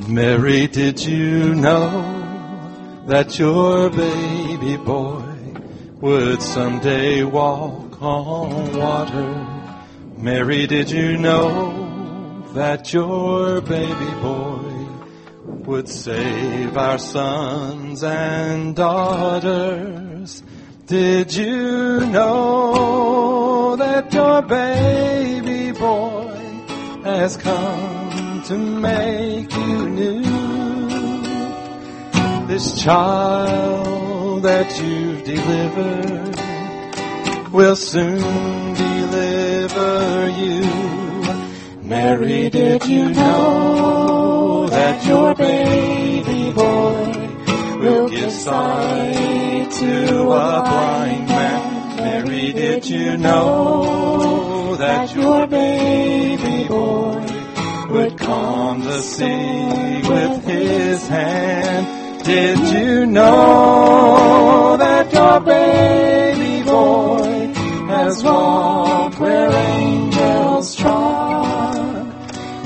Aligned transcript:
Mary, 0.00 0.66
did 0.66 1.00
you 1.00 1.54
know 1.54 3.02
that 3.06 3.38
your 3.38 3.88
baby 3.88 4.76
boy 4.76 5.24
would 6.00 6.42
someday 6.42 7.24
walk 7.24 8.02
on 8.02 8.76
water? 8.76 9.46
Mary, 10.18 10.66
did 10.66 10.90
you 10.90 11.16
know 11.16 12.44
that 12.52 12.92
your 12.92 13.62
baby 13.62 14.10
boy 14.20 14.86
would 15.64 15.88
save 15.88 16.76
our 16.76 16.98
sons 16.98 18.04
and 18.04 18.76
daughters? 18.76 20.42
Did 20.84 21.34
you 21.34 22.04
know 22.06 23.76
that 23.76 24.12
your 24.12 24.42
baby 24.42 25.72
boy 25.72 26.38
has 27.02 27.38
come 27.38 28.25
to 28.46 28.56
make 28.56 29.52
you 29.52 29.88
new? 29.88 30.22
This 32.46 32.80
child 32.80 34.44
that 34.44 34.80
you've 34.80 35.24
delivered 35.24 36.36
will 37.52 37.74
soon 37.74 38.74
deliver 38.74 40.28
you. 40.28 40.62
Mary, 41.82 42.48
did 42.48 42.86
you 42.86 43.08
know 43.08 44.68
that 44.68 45.04
your 45.04 45.34
baby 45.34 46.52
boy 46.52 47.80
will 47.80 48.08
give 48.08 48.30
sight 48.30 49.70
to 49.72 50.20
a 50.22 50.62
blind 50.62 51.26
man? 51.26 51.96
Mary, 51.96 52.52
did 52.52 52.86
you 52.86 53.16
know 53.16 54.76
that 54.76 55.12
your 55.16 55.48
baby 55.48 56.68
boy 56.68 57.05
would 57.90 58.18
calm 58.18 58.82
the 58.82 59.00
sea 59.00 60.02
with 60.08 60.44
his 60.44 61.08
hand? 61.08 62.24
Did 62.24 62.58
you 62.74 63.06
know 63.06 64.76
that 64.78 65.12
your 65.12 65.40
baby 65.40 66.64
boy 66.64 67.52
has 67.88 68.22
walked 68.24 69.20
where 69.20 69.50
angels 69.50 70.74
trod? 70.74 72.06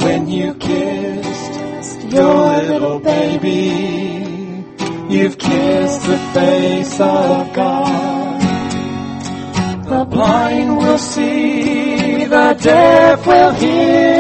When 0.03 0.29
you 0.29 0.55
kissed 0.55 2.01
your 2.05 2.63
little 2.63 3.01
baby, 3.01 4.65
you've 5.11 5.39
kissed 5.39 6.03
the 6.07 6.19
face 6.33 6.95
of 7.01 7.53
God. 7.53 8.41
The 9.85 10.05
blind 10.05 10.77
will 10.79 10.99
see, 10.99 12.25
the 12.25 12.57
deaf 12.63 13.27
will 13.27 13.53
hear, 13.55 14.20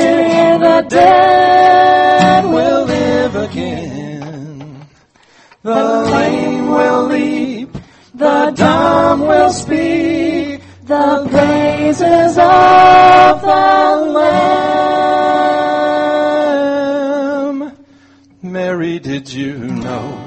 the 0.61 0.87
dead 0.89 2.45
will 2.45 2.85
live 2.85 3.35
again. 3.35 4.87
The 5.63 6.03
lame 6.13 6.69
will 6.69 7.07
leap, 7.07 7.73
the 8.15 8.53
dumb 8.55 9.21
will 9.21 9.53
speak, 9.53 10.61
the 10.85 11.27
praises 11.31 12.37
of 12.39 13.41
the 13.41 13.97
Lamb. 14.19 14.51
Mary, 18.43 18.99
did 18.99 19.33
you 19.33 19.57
know 19.59 20.19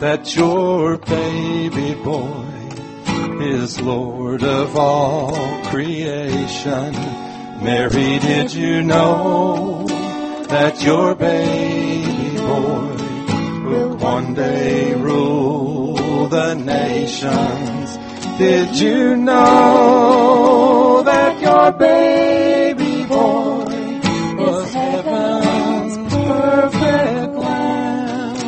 that 0.00 0.34
your 0.36 0.96
baby 0.98 1.94
boy 2.02 2.46
is 3.40 3.78
Lord 3.80 4.42
of 4.42 4.76
all 4.76 5.64
creation? 5.64 7.27
Mary, 7.60 8.18
did 8.20 8.52
you 8.54 8.82
know 8.82 9.84
that 10.48 10.80
your 10.82 11.14
baby 11.14 12.36
boy 12.38 12.96
will 13.68 13.96
one 13.96 14.34
day 14.34 14.94
rule 14.94 16.28
the 16.28 16.54
nations? 16.54 17.98
Did 18.38 18.76
you 18.76 19.16
know 19.16 21.02
that 21.04 21.40
your 21.42 21.72
baby 21.72 23.04
boy 23.06 23.64
was 24.36 24.72
heaven's 24.72 25.96
perfect 26.14 27.34
lamb? 27.34 28.38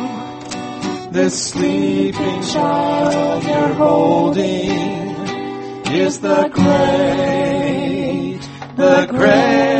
This 1.11 1.49
sleeping 1.49 2.41
child 2.43 3.43
you're 3.43 3.73
holding 3.73 4.71
is 5.93 6.21
the 6.21 6.47
great, 6.47 7.30
the 8.91 9.05
great 9.07 9.70